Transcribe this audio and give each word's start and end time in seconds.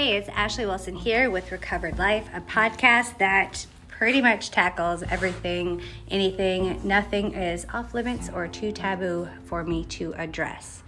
Hey, 0.00 0.16
it's 0.16 0.30
Ashley 0.30 0.64
Wilson 0.64 0.96
here 0.96 1.30
with 1.30 1.52
Recovered 1.52 1.98
Life, 1.98 2.26
a 2.32 2.40
podcast 2.40 3.18
that 3.18 3.66
pretty 3.86 4.22
much 4.22 4.50
tackles 4.50 5.02
everything, 5.02 5.82
anything, 6.10 6.80
nothing 6.82 7.34
is 7.34 7.66
off 7.74 7.92
limits 7.92 8.30
or 8.30 8.48
too 8.48 8.72
taboo 8.72 9.28
for 9.44 9.62
me 9.62 9.84
to 9.84 10.14
address. 10.14 10.82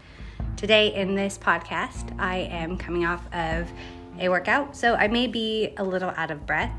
Today, 0.57 0.95
in 0.95 1.15
this 1.15 1.37
podcast, 1.37 2.19
I 2.19 2.39
am 2.39 2.79
coming 2.79 3.05
off 3.05 3.23
of 3.35 3.71
a 4.19 4.31
workout, 4.31 4.75
so 4.75 4.95
I 4.95 5.09
may 5.09 5.27
be 5.27 5.75
a 5.77 5.85
little 5.85 6.15
out 6.17 6.31
of 6.31 6.47
breath. 6.47 6.73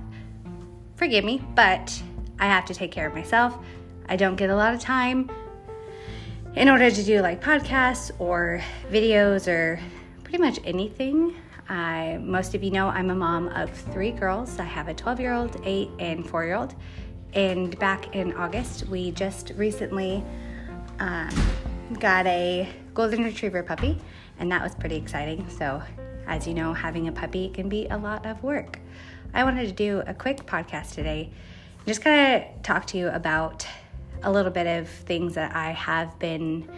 Forgive 0.96 1.24
me, 1.24 1.40
but 1.54 2.02
I 2.40 2.48
have 2.48 2.66
to 2.66 2.74
take 2.74 2.92
care 2.92 3.06
of 3.06 3.14
myself. 3.14 3.56
I 4.10 4.16
don't 4.16 4.38
get 4.38 4.50
a 4.50 4.56
lot 4.56 4.74
of 4.74 4.80
time 4.80 5.30
in 6.56 6.68
order 6.68 6.90
to 6.90 7.04
do 7.04 7.22
like 7.22 7.44
podcasts 7.44 8.10
or 8.18 8.60
videos 8.90 9.48
or 9.48 9.80
pretty 10.24 10.40
much 10.40 10.60
anything. 10.66 11.36
I, 11.70 12.20
most 12.22 12.56
of 12.56 12.64
you 12.64 12.72
know 12.72 12.88
I'm 12.88 13.10
a 13.10 13.16
mom 13.16 13.48
of 13.50 13.70
three 13.70 14.12
girls. 14.12 14.60
I 14.60 14.64
have 14.64 14.88
a 14.88 14.94
12 14.94 15.20
year 15.20 15.34
old, 15.34 15.62
8, 15.64 15.90
and 16.00 16.28
4 16.28 16.46
year 16.46 16.56
old. 16.56 16.76
And 17.34 17.78
back 17.80 18.16
in 18.16 18.34
August, 18.34 18.88
we 18.88 19.12
just 19.12 19.54
recently 19.56 20.24
um, 21.00 21.30
got 22.00 22.28
a 22.28 22.70
golden 22.94 23.24
retriever 23.24 23.64
puppy, 23.64 23.98
and 24.40 24.52
that 24.52 24.62
was 24.62 24.76
pretty 24.76 24.96
exciting. 24.96 25.50
So, 25.50 25.82
as 26.28 26.48
you 26.48 26.54
know, 26.54 26.74
having 26.74 27.08
a 27.08 27.12
puppy 27.12 27.50
can 27.50 27.70
be 27.70 27.88
a 27.88 27.98
lot 27.98 28.26
of 28.26 28.44
work. 28.44 28.80
I 29.34 29.44
wanted 29.44 29.68
to 29.68 29.74
do 29.74 30.04
a 30.06 30.14
quick 30.14 30.46
podcast 30.46 30.94
today, 30.94 31.32
just 31.88 32.02
kind 32.02 32.44
of 32.44 32.62
talk 32.62 32.86
to 32.88 32.98
you 32.98 33.08
about 33.10 33.66
a 34.22 34.32
little 34.32 34.52
bit 34.52 34.68
of 34.68 34.88
things 34.88 35.34
that 35.36 35.56
I 35.56 35.72
have 35.72 36.18
been 36.20 36.70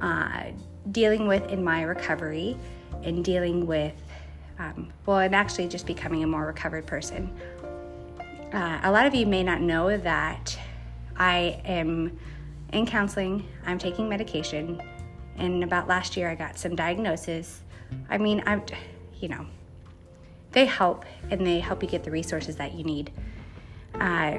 uh, 0.00 0.44
dealing 0.92 1.26
with 1.26 1.48
in 1.50 1.64
my 1.64 1.82
recovery 1.82 2.56
and 3.02 3.24
dealing 3.24 3.66
with, 3.66 3.94
um, 4.58 4.92
well, 5.06 5.18
and 5.18 5.34
actually 5.34 5.68
just 5.68 5.86
becoming 5.86 6.24
a 6.24 6.26
more 6.26 6.44
recovered 6.44 6.86
person. 6.86 7.32
Uh, 8.52 8.80
a 8.82 8.90
lot 8.90 9.06
of 9.06 9.14
you 9.14 9.26
may 9.26 9.42
not 9.42 9.60
know 9.60 9.96
that 9.96 10.58
I 11.16 11.60
am 11.64 12.18
in 12.72 12.86
counseling, 12.86 13.46
I'm 13.66 13.78
taking 13.78 14.08
medication, 14.08 14.80
and 15.36 15.62
about 15.62 15.86
last 15.86 16.16
year 16.16 16.28
I 16.28 16.34
got 16.34 16.58
some 16.58 16.74
diagnosis. 16.74 17.62
I 18.10 18.18
mean, 18.18 18.42
I'm, 18.46 18.62
you 19.20 19.28
know, 19.28 19.46
they 20.52 20.66
help 20.66 21.04
and 21.30 21.46
they 21.46 21.60
help 21.60 21.82
you 21.82 21.88
get 21.88 22.04
the 22.04 22.10
resources 22.10 22.56
that 22.56 22.74
you 22.74 22.84
need. 22.84 23.12
Uh, 23.94 24.38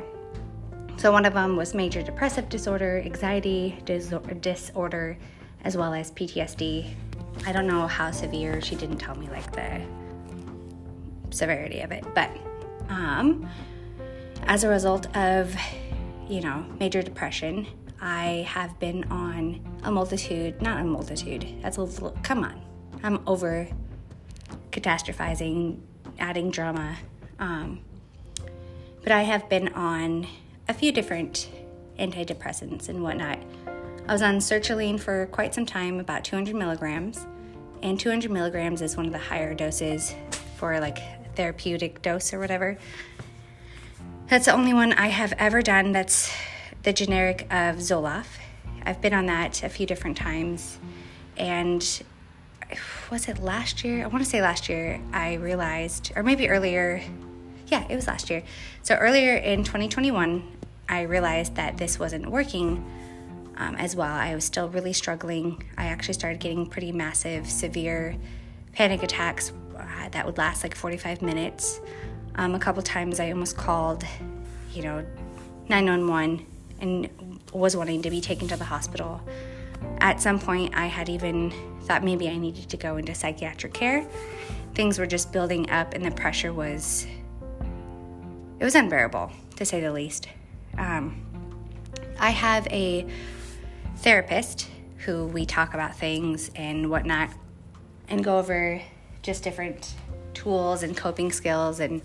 so, 0.98 1.12
one 1.14 1.26
of 1.26 1.34
them 1.34 1.56
was 1.56 1.74
major 1.74 2.02
depressive 2.02 2.50
disorder, 2.50 3.02
anxiety 3.06 3.80
disorder, 3.86 5.18
as 5.64 5.78
well 5.78 5.94
as 5.94 6.12
PTSD. 6.12 6.94
I 7.46 7.52
don't 7.54 7.68
know 7.68 7.88
how 7.88 8.12
severe, 8.12 8.60
she 8.60 8.76
didn't 8.76 8.98
tell 8.98 9.16
me 9.16 9.30
like 9.30 9.50
the 9.54 9.82
severity 11.32 11.82
of 11.82 11.92
it, 11.92 12.06
but 12.14 12.30
um, 12.90 13.50
as 14.44 14.64
a 14.64 14.70
result 14.70 15.16
of, 15.16 15.56
you 16.28 16.42
know, 16.42 16.66
major 16.80 17.02
depression, 17.02 17.68
I 18.02 18.46
have 18.48 18.80
been 18.80 19.04
on 19.06 19.62
a 19.84 19.92
multitude, 19.92 20.62
not 20.62 20.80
a 20.80 20.84
multitude, 20.84 21.46
that's 21.62 21.78
a 21.78 21.84
little, 21.84 22.18
come 22.24 22.44
on, 22.44 22.62
I'm 23.04 23.22
over 23.28 23.68
catastrophizing, 24.72 25.80
adding 26.20 26.52
drama. 26.52 26.98
Um, 27.40 27.82
but 29.04 29.12
I 29.12 29.24
have 29.24 29.50
been 29.50 29.70
on 29.70 30.28
a 30.68 30.74
few 30.74 30.92
different 30.92 31.50
antidepressants 31.98 32.90
and 32.90 33.02
whatnot. 33.04 33.40
I 34.08 34.14
was 34.14 34.22
on 34.22 34.38
sertraline 34.38 35.00
for 35.00 35.28
quite 35.28 35.54
some 35.54 35.66
time, 35.66 36.00
about 36.00 36.24
200 36.24 36.56
milligrams, 36.56 37.26
and 37.84 38.00
200 38.00 38.32
milligrams 38.32 38.82
is 38.82 38.98
one 38.98 39.06
of 39.06 39.12
the 39.12 39.20
higher 39.20 39.54
doses 39.54 40.16
for 40.58 40.80
like 40.80 41.00
therapeutic 41.40 42.02
dose 42.02 42.34
or 42.34 42.40
whatever. 42.40 42.78
That's 44.28 44.48
the 44.48 44.52
only 44.52 44.74
one 44.74 44.92
I 44.92 45.08
have 45.08 45.32
ever 45.38 45.62
done 45.62 45.94
that's 45.94 46.30
the 46.84 46.92
generic 46.92 47.44
of 47.44 47.78
Zoloft. 47.78 48.26
I've 48.84 49.00
been 49.00 49.14
on 49.14 49.28
that 49.28 49.64
a 49.64 49.70
few 49.70 49.86
different 49.86 50.18
times, 50.18 50.78
and 51.38 51.82
was 53.10 53.30
it 53.30 53.40
last 53.40 53.86
year? 53.86 54.04
I 54.04 54.08
want 54.08 54.22
to 54.22 54.30
say 54.30 54.42
last 54.42 54.68
year 54.68 55.00
I 55.14 55.36
realized, 55.36 56.12
or 56.14 56.24
maybe 56.24 56.50
earlier. 56.50 57.02
Yeah, 57.68 57.86
it 57.88 57.96
was 57.96 58.08
last 58.08 58.30
year. 58.30 58.44
So 58.84 58.96
earlier 58.96 59.36
in 59.36 59.64
2021, 59.64 60.44
I 60.90 61.04
realized 61.04 61.56
that 61.56 61.78
this 61.78 61.98
wasn't 61.98 62.30
working 62.30 62.84
um, 63.56 63.76
as 63.78 63.96
well. 63.96 64.14
I 64.14 64.36
was 64.36 64.44
still 64.44 64.68
really 64.68 64.92
struggling. 64.92 65.64
I 65.78 65.86
actually 65.86 66.16
started 66.16 66.42
getting 66.42 66.66
pretty 66.66 66.92
massive, 66.92 67.50
severe 67.50 68.18
panic 68.74 69.04
attacks 69.04 69.54
that 70.12 70.26
would 70.26 70.38
last 70.38 70.64
like 70.64 70.76
45 70.76 71.22
minutes. 71.22 71.80
Um, 72.36 72.56
a 72.56 72.60
couple 72.60 72.82
times 72.82 73.20
I 73.20 73.32
almost 73.32 73.58
called, 73.58 74.04
you 74.74 74.84
know, 74.84 75.06
911 75.68 76.46
and 76.82 77.10
was 77.54 77.76
wanting 77.76 78.02
to 78.04 78.10
be 78.10 78.22
taken 78.22 78.48
to 78.48 78.56
the 78.56 78.64
hospital. 78.66 79.22
At 80.00 80.22
some 80.22 80.40
point, 80.40 80.76
I 80.76 80.88
had 80.88 81.10
even 81.10 81.54
thought 81.84 82.04
maybe 82.04 82.30
I 82.30 82.38
needed 82.38 82.70
to 82.70 82.78
go 82.78 82.98
into 82.98 83.14
psychiatric 83.16 83.74
care. 83.74 84.06
Things 84.76 85.00
were 85.00 85.08
just 85.08 85.32
building 85.32 85.70
up, 85.70 85.94
and 85.94 86.06
the 86.06 86.12
pressure 86.12 86.54
was, 86.54 87.08
it 88.60 88.64
was 88.64 88.76
unbearable, 88.76 89.32
to 89.56 89.66
say 89.66 89.82
the 89.82 89.92
least. 89.92 90.28
Um, 90.78 91.26
I 92.20 92.30
have 92.32 92.68
a 92.68 93.06
therapist 93.98 94.70
who 95.06 95.26
we 95.28 95.46
talk 95.46 95.74
about 95.74 95.96
things 95.96 96.52
and 96.56 96.90
whatnot 96.90 97.30
and 98.08 98.24
go 98.24 98.38
over 98.38 98.82
just 99.22 99.44
different 99.44 99.94
tools 100.34 100.84
and 100.84 100.96
coping 100.96 101.32
skills 101.32 101.80
and 101.80 102.02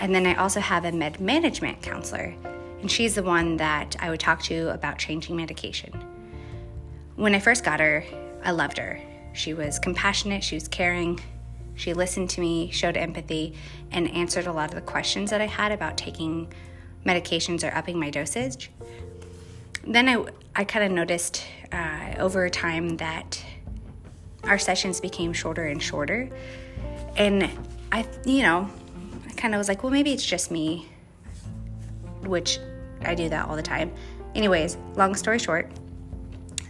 and 0.00 0.14
then 0.14 0.26
I 0.26 0.34
also 0.36 0.60
have 0.60 0.84
a 0.84 0.92
med 0.92 1.20
management 1.20 1.82
counselor 1.82 2.34
and 2.80 2.90
she's 2.90 3.14
the 3.14 3.22
one 3.22 3.56
that 3.56 3.96
I 4.00 4.10
would 4.10 4.20
talk 4.20 4.42
to 4.44 4.68
about 4.68 4.98
changing 4.98 5.34
medication. 5.36 5.92
When 7.16 7.34
I 7.34 7.40
first 7.40 7.64
got 7.64 7.80
her, 7.80 8.04
I 8.44 8.52
loved 8.52 8.78
her. 8.78 9.00
She 9.32 9.52
was 9.54 9.78
compassionate, 9.80 10.44
she 10.44 10.54
was 10.54 10.68
caring, 10.68 11.20
she 11.74 11.92
listened 11.94 12.30
to 12.30 12.40
me, 12.40 12.70
showed 12.70 12.96
empathy, 12.96 13.54
and 13.90 14.10
answered 14.10 14.46
a 14.46 14.52
lot 14.52 14.68
of 14.68 14.74
the 14.74 14.80
questions 14.80 15.30
that 15.30 15.40
I 15.40 15.46
had 15.46 15.72
about 15.72 15.96
taking 15.96 16.52
medications 17.06 17.68
or 17.68 17.74
upping 17.74 17.98
my 17.98 18.10
dosage. 18.10 18.70
Then 19.86 20.08
I, 20.08 20.24
I 20.54 20.64
kind 20.64 20.84
of 20.84 20.92
noticed 20.92 21.44
uh, 21.72 22.14
over 22.18 22.48
time 22.48 22.96
that 22.96 23.42
our 24.48 24.58
sessions 24.58 25.00
became 25.00 25.32
shorter 25.32 25.66
and 25.66 25.82
shorter. 25.82 26.28
And 27.16 27.50
I, 27.92 28.06
you 28.24 28.42
know, 28.42 28.70
I 29.28 29.32
kind 29.32 29.54
of 29.54 29.58
was 29.58 29.68
like, 29.68 29.82
well, 29.82 29.92
maybe 29.92 30.12
it's 30.12 30.24
just 30.24 30.50
me, 30.50 30.88
which 32.22 32.58
I 33.02 33.14
do 33.14 33.28
that 33.28 33.48
all 33.48 33.56
the 33.56 33.62
time. 33.62 33.92
Anyways, 34.34 34.76
long 34.96 35.14
story 35.14 35.38
short, 35.38 35.70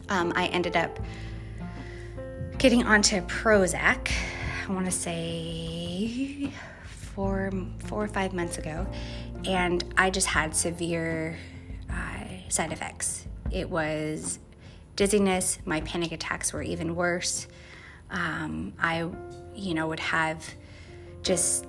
um, 0.09 0.33
I 0.37 0.47
ended 0.47 0.77
up 0.77 0.99
getting 2.59 2.85
onto 2.85 3.21
Prozac. 3.23 4.11
I 4.69 4.73
want 4.73 4.87
to 4.87 4.93
say 4.93 6.53
four, 6.85 7.53
four 7.79 8.05
or 8.05 8.09
five 8.09 8.33
months 8.33 8.59
ago, 8.59 8.87
and 9.45 9.85
I 9.97 10.11
just 10.11 10.27
had 10.27 10.55
severe 10.55 11.37
uh, 11.91 12.25
side 12.49 12.73
effects. 12.73 13.27
It 13.51 13.71
was 13.71 14.39
dizziness. 14.97 15.59
My 15.65 15.81
panic 15.83 16.13
attacks 16.13 16.53
were 16.53 16.63
even 16.63 16.97
worse. 16.97 17.47
Um, 18.11 18.73
I, 18.79 19.09
you 19.55 19.75
know, 19.75 19.89
would 19.89 20.01
have 20.01 20.45
just 21.23 21.67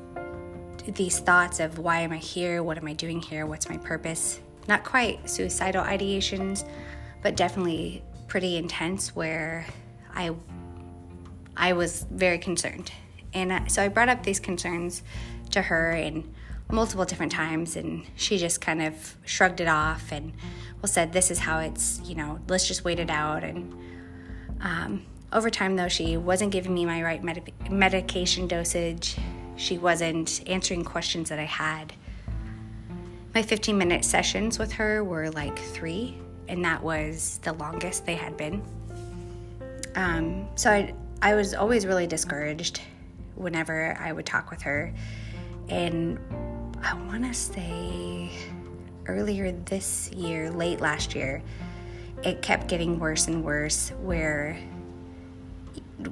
these 0.88 1.20
thoughts 1.20 1.60
of 1.60 1.80
why 1.80 2.02
am 2.02 2.12
I 2.12 2.18
here? 2.18 2.64
What 2.64 2.78
am 2.78 2.88
I 2.88 2.94
doing 2.94 3.22
here? 3.22 3.46
What's 3.46 3.70
my 3.70 3.78
purpose? 3.78 4.40
Not 4.68 4.84
quite 4.84 5.30
suicidal 5.30 5.84
ideations, 5.84 6.68
but 7.22 7.36
definitely 7.36 8.04
pretty 8.28 8.58
intense 8.58 9.16
where 9.16 9.66
I 10.14 10.36
I 11.58 11.74
was 11.74 12.06
very 12.10 12.40
concerned. 12.40 12.92
And 13.34 13.72
so 13.72 13.84
I 13.84 13.90
brought 13.90 14.10
up 14.10 14.24
these 14.24 14.40
concerns 14.40 15.04
to 15.52 15.62
her 15.62 15.92
and 15.92 16.34
multiple 16.72 17.04
different 17.04 17.32
times 17.32 17.76
and 17.76 18.06
she 18.16 18.38
just 18.38 18.62
kind 18.62 18.82
of 18.82 19.16
shrugged 19.26 19.60
it 19.60 19.68
off 19.68 20.12
and 20.12 20.32
well 20.82 20.88
said 20.88 21.12
this 21.12 21.32
is 21.32 21.40
how 21.40 21.58
it's 21.58 22.00
you 22.06 22.14
know 22.14 22.40
let's 22.48 22.68
just 22.68 22.86
wait 22.86 23.00
it 23.00 23.10
out 23.10 23.44
and 23.44 23.74
um, 24.62 25.04
over 25.32 25.50
time 25.50 25.76
though 25.76 25.88
she 25.88 26.18
wasn't 26.18 26.52
giving 26.52 26.74
me 26.74 26.86
my 26.86 27.04
right 27.04 27.24
med- 27.24 27.52
medication 27.70 28.48
dosage. 28.48 29.18
She 29.56 29.78
wasn't 29.78 30.42
answering 30.48 30.84
questions 30.84 31.30
that 31.30 31.40
i 31.40 31.44
had. 31.44 31.94
My 33.36 33.44
15 33.44 33.78
minute 33.78 34.06
sessions 34.06 34.58
with 34.58 34.72
her 34.74 35.04
were 35.04 35.30
like 35.30 35.58
three 35.58 36.18
and 36.48 36.66
that 36.66 36.82
was 36.82 37.40
the 37.44 37.54
longest 37.54 38.06
they 38.06 38.16
had 38.16 38.36
been. 38.36 38.64
Um, 39.96 40.48
so 40.56 40.72
I, 40.72 40.94
I 41.22 41.36
was 41.36 41.54
always 41.54 41.86
really 41.86 42.08
discouraged 42.08 42.82
whenever 43.36 43.98
i 44.00 44.12
would 44.12 44.26
talk 44.26 44.50
with 44.50 44.62
her. 44.64 44.94
And 45.70 46.20
I 46.82 46.94
want 47.06 47.24
to 47.24 47.34
say 47.34 48.32
earlier 49.06 49.52
this 49.52 50.12
year, 50.12 50.50
late 50.50 50.82
last 50.82 51.16
year, 51.16 51.42
it 52.24 52.42
kept 52.42 52.68
getting 52.68 53.00
worse 53.00 53.28
and 53.28 53.44
worse 53.44 53.92
where 54.02 54.58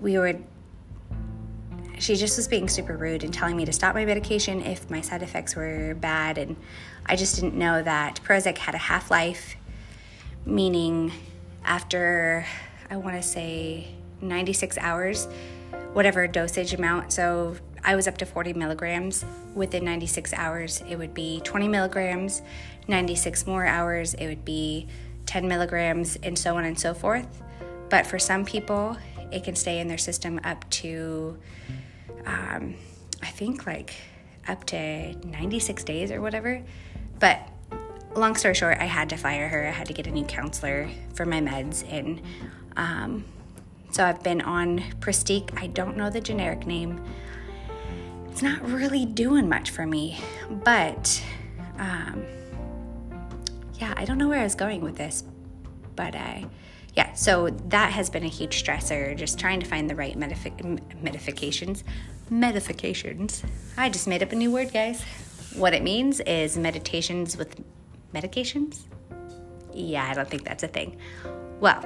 we 0.01 0.17
would 0.17 0.43
she 1.99 2.15
just 2.15 2.37
was 2.37 2.47
being 2.47 2.69
super 2.69 2.95
rude 2.95 3.23
and 3.23 3.33
telling 3.33 3.57
me 3.57 3.65
to 3.65 3.73
stop 3.73 3.95
my 3.95 4.05
medication 4.05 4.61
if 4.61 4.89
my 4.89 5.01
side 5.01 5.23
effects 5.23 5.55
were 5.55 5.95
bad. 5.95 6.37
And 6.37 6.55
I 7.05 7.15
just 7.15 7.35
didn't 7.35 7.55
know 7.55 7.81
that 7.81 8.19
Prozac 8.23 8.57
had 8.57 8.75
a 8.75 8.79
half 8.79 9.09
life, 9.09 9.55
meaning 10.45 11.11
after, 11.65 12.45
I 12.89 12.97
want 12.97 13.15
to 13.15 13.23
say, 13.23 13.87
96 14.21 14.77
hours, 14.77 15.27
whatever 15.93 16.27
dosage 16.27 16.73
amount. 16.73 17.13
So 17.13 17.55
I 17.83 17.95
was 17.95 18.07
up 18.07 18.17
to 18.19 18.25
40 18.25 18.53
milligrams. 18.53 19.25
Within 19.55 19.83
96 19.85 20.33
hours, 20.33 20.83
it 20.87 20.97
would 20.97 21.13
be 21.13 21.41
20 21.43 21.67
milligrams. 21.67 22.41
96 22.87 23.47
more 23.47 23.65
hours, 23.65 24.13
it 24.13 24.27
would 24.27 24.45
be 24.45 24.87
10 25.25 25.47
milligrams, 25.47 26.15
and 26.23 26.37
so 26.37 26.57
on 26.57 26.63
and 26.63 26.79
so 26.79 26.93
forth. 26.93 27.41
But 27.89 28.05
for 28.05 28.19
some 28.19 28.45
people, 28.45 28.97
it 29.31 29.43
can 29.43 29.55
stay 29.55 29.79
in 29.79 29.87
their 29.87 29.97
system 29.97 30.39
up 30.43 30.69
to, 30.69 31.37
um, 32.25 32.75
I 33.21 33.27
think, 33.27 33.65
like 33.65 33.93
up 34.47 34.63
to 34.65 35.13
96 35.27 35.83
days 35.83 36.11
or 36.11 36.21
whatever. 36.21 36.63
But 37.19 37.47
long 38.15 38.35
story 38.35 38.53
short, 38.53 38.77
I 38.79 38.85
had 38.85 39.09
to 39.09 39.17
fire 39.17 39.47
her. 39.47 39.67
I 39.67 39.71
had 39.71 39.87
to 39.87 39.93
get 39.93 40.07
a 40.07 40.11
new 40.11 40.25
counselor 40.25 40.89
for 41.13 41.25
my 41.25 41.41
meds. 41.41 41.83
And 41.91 42.21
um, 42.75 43.25
so 43.91 44.05
I've 44.05 44.23
been 44.23 44.41
on 44.41 44.79
Pristiq. 44.99 45.57
I 45.59 45.67
don't 45.67 45.97
know 45.97 46.09
the 46.09 46.21
generic 46.21 46.65
name. 46.65 47.03
It's 48.31 48.41
not 48.41 48.61
really 48.69 49.05
doing 49.05 49.49
much 49.49 49.71
for 49.71 49.85
me. 49.85 50.19
But 50.49 51.23
um, 51.77 52.23
yeah, 53.79 53.93
I 53.97 54.05
don't 54.05 54.17
know 54.17 54.29
where 54.29 54.39
I 54.39 54.43
was 54.43 54.55
going 54.55 54.81
with 54.81 54.95
this. 54.95 55.23
But 55.95 56.15
uh, 56.15 56.41
yeah, 56.97 57.13
so 57.13 57.51
that 57.69 57.91
has 57.91 58.09
been 58.09 58.23
a 58.23 58.27
huge 58.27 58.63
stressor, 58.63 59.15
just 59.15 59.37
trying 59.37 59.59
to 59.59 59.67
find 59.67 59.87
the 59.87 59.93
right 59.93 60.17
medific- 60.17 60.81
medifications. 61.03 61.83
Medifications. 62.31 63.43
I 63.77 63.89
just 63.89 64.07
made 64.07 64.23
up 64.23 64.31
a 64.31 64.35
new 64.35 64.49
word, 64.49 64.73
guys. 64.73 65.03
What 65.55 65.75
it 65.75 65.83
means 65.83 66.21
is 66.21 66.57
meditations 66.57 67.37
with 67.37 67.63
medications. 68.15 68.79
Yeah, 69.71 70.09
I 70.09 70.15
don't 70.15 70.27
think 70.27 70.43
that's 70.43 70.63
a 70.63 70.67
thing. 70.67 70.97
Well, 71.59 71.85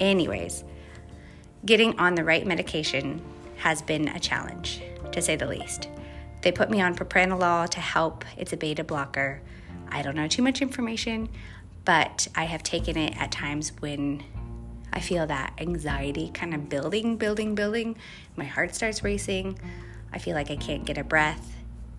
anyways, 0.00 0.64
getting 1.64 1.96
on 2.00 2.16
the 2.16 2.24
right 2.24 2.44
medication 2.44 3.22
has 3.58 3.82
been 3.82 4.08
a 4.08 4.18
challenge, 4.18 4.82
to 5.12 5.22
say 5.22 5.36
the 5.36 5.46
least. 5.46 5.86
They 6.42 6.50
put 6.50 6.70
me 6.70 6.80
on 6.80 6.96
propranolol 6.96 7.68
to 7.68 7.78
help. 7.78 8.24
It's 8.36 8.52
a 8.52 8.56
beta 8.56 8.82
blocker. 8.82 9.42
I 9.90 10.02
don't 10.02 10.16
know 10.16 10.26
too 10.26 10.42
much 10.42 10.60
information, 10.60 11.28
but 11.84 12.26
I 12.34 12.44
have 12.44 12.64
taken 12.64 12.96
it 12.96 13.16
at 13.16 13.30
times 13.30 13.70
when 13.78 14.24
I 14.92 15.00
feel 15.00 15.26
that 15.26 15.54
anxiety 15.58 16.30
kind 16.34 16.54
of 16.54 16.68
building, 16.68 17.16
building, 17.16 17.54
building. 17.54 17.96
My 18.36 18.44
heart 18.44 18.74
starts 18.74 19.04
racing. 19.04 19.58
I 20.12 20.18
feel 20.18 20.34
like 20.34 20.50
I 20.50 20.56
can't 20.56 20.84
get 20.84 20.98
a 20.98 21.04
breath, 21.04 21.54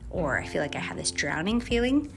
or 0.10 0.40
I 0.40 0.46
feel 0.46 0.62
like 0.62 0.76
I 0.76 0.80
have 0.80 0.98
this 0.98 1.12
drowning 1.12 1.62
feeling. 1.62 2.12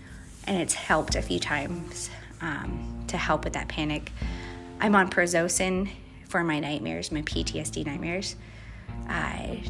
And 0.47 0.61
it's 0.61 0.75
helped 0.75 1.15
a 1.15 1.23
few 1.23 1.38
times 1.38 2.11
um, 2.41 3.05
to 3.09 3.17
help 3.17 3.44
with 3.44 3.53
that 3.55 3.69
panic. 3.69 4.11
I'm 4.81 4.94
on 4.94 5.09
Prazosin 5.09 5.88
for 6.29 6.43
my 6.43 6.59
nightmares, 6.59 7.12
my 7.12 7.23
PTSD 7.23 7.87
nightmares. 7.87 8.37
I, 9.09 9.62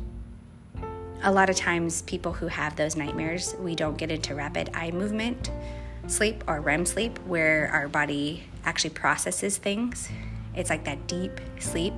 a 1.23 1.31
lot 1.31 1.51
of 1.51 1.57
times, 1.57 2.03
people 2.03 2.33
who 2.33 2.49
have 2.49 2.77
those 2.77 2.97
nightmares, 2.97 3.55
we 3.61 3.75
don't 3.75 3.97
get 3.97 4.11
into 4.11 4.35
rapid 4.35 4.71
eye 4.75 4.91
movement 4.91 5.51
sleep 6.07 6.45
or 6.47 6.61
REM 6.61 6.85
sleep, 6.85 7.19
where 7.21 7.71
our 7.73 7.89
body 7.89 8.45
actually 8.65 8.91
processes 8.91 9.57
things 9.57 10.11
it's 10.57 10.71
like 10.71 10.85
that 10.85 11.07
deep 11.07 11.41
sleep. 11.59 11.95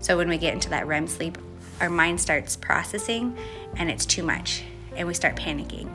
So 0.00 0.16
when 0.16 0.28
we 0.28 0.38
get 0.38 0.52
into 0.52 0.70
that 0.70 0.86
REM 0.86 1.06
sleep, 1.06 1.38
our 1.80 1.90
mind 1.90 2.20
starts 2.20 2.56
processing 2.56 3.36
and 3.76 3.90
it's 3.90 4.06
too 4.06 4.22
much 4.22 4.62
and 4.96 5.08
we 5.08 5.14
start 5.14 5.36
panicking. 5.36 5.88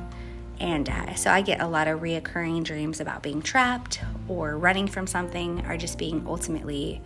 And 0.59 0.89
uh, 0.89 1.15
so 1.15 1.31
I 1.31 1.41
get 1.41 1.61
a 1.61 1.67
lot 1.67 1.87
of 1.87 2.01
reoccurring 2.01 2.63
dreams 2.63 2.99
about 2.99 3.23
being 3.23 3.41
trapped 3.41 4.01
or 4.27 4.57
running 4.57 4.87
from 4.87 5.07
something 5.07 5.65
or 5.65 5.77
just 5.77 5.97
being 5.97 6.25
ultimately 6.27 7.01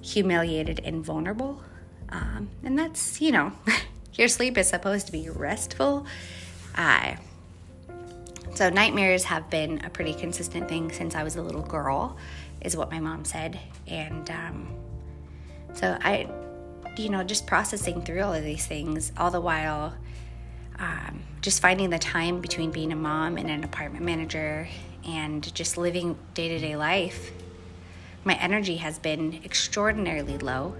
humiliated 0.00 0.80
and 0.84 1.04
vulnerable. 1.04 1.62
Um, 2.08 2.48
and 2.62 2.78
that's, 2.78 3.20
you 3.20 3.32
know, 3.32 3.52
your 4.14 4.28
sleep 4.28 4.56
is 4.56 4.68
supposed 4.68 5.06
to 5.06 5.12
be 5.12 5.28
restful. 5.28 6.06
Uh, 6.74 7.16
so 8.54 8.70
nightmares 8.70 9.24
have 9.24 9.50
been 9.50 9.84
a 9.84 9.90
pretty 9.90 10.14
consistent 10.14 10.66
thing 10.68 10.90
since 10.90 11.14
I 11.14 11.24
was 11.24 11.36
a 11.36 11.42
little 11.42 11.62
girl 11.62 12.16
is 12.66 12.76
what 12.76 12.90
my 12.90 13.00
mom 13.00 13.24
said. 13.24 13.58
And 13.86 14.28
um, 14.30 14.68
so 15.72 15.96
I, 16.02 16.28
you 16.96 17.08
know, 17.08 17.22
just 17.22 17.46
processing 17.46 18.02
through 18.02 18.22
all 18.22 18.34
of 18.34 18.44
these 18.44 18.66
things, 18.66 19.12
all 19.16 19.30
the 19.30 19.40
while 19.40 19.94
um, 20.78 21.22
just 21.40 21.62
finding 21.62 21.90
the 21.90 21.98
time 21.98 22.40
between 22.40 22.70
being 22.70 22.92
a 22.92 22.96
mom 22.96 23.38
and 23.38 23.50
an 23.50 23.64
apartment 23.64 24.04
manager 24.04 24.68
and 25.06 25.54
just 25.54 25.78
living 25.78 26.18
day 26.34 26.48
to 26.48 26.58
day 26.58 26.76
life. 26.76 27.30
My 28.24 28.34
energy 28.34 28.76
has 28.76 28.98
been 28.98 29.40
extraordinarily 29.44 30.36
low. 30.38 30.74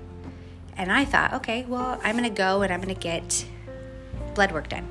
And 0.76 0.92
I 0.92 1.04
thought, 1.06 1.32
okay, 1.34 1.64
well, 1.66 1.98
I'm 2.02 2.18
going 2.18 2.28
to 2.28 2.36
go 2.36 2.60
and 2.60 2.72
I'm 2.72 2.82
going 2.82 2.94
to 2.94 3.00
get 3.00 3.46
blood 4.34 4.52
work 4.52 4.68
done. 4.68 4.86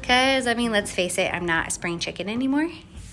Because, 0.00 0.46
I 0.46 0.54
mean, 0.54 0.70
let's 0.72 0.90
face 0.90 1.16
it, 1.16 1.32
I'm 1.32 1.46
not 1.46 1.68
a 1.68 1.70
spring 1.70 1.98
chicken 1.98 2.28
anymore. 2.28 2.68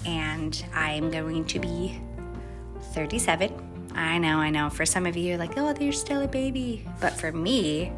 And 0.05 0.65
I'm 0.73 1.09
going 1.09 1.45
to 1.45 1.59
be 1.59 1.99
37. 2.95 3.91
I 3.93 4.17
know, 4.17 4.37
I 4.37 4.49
know. 4.49 4.69
For 4.69 4.85
some 4.85 5.05
of 5.05 5.17
you, 5.17 5.35
like, 5.35 5.57
oh, 5.57 5.75
you're 5.77 5.91
still 5.91 6.21
a 6.21 6.27
baby. 6.29 6.87
But 7.01 7.11
for 7.11 7.29
me, 7.29 7.91